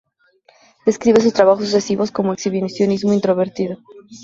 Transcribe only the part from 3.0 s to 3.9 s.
introvertido".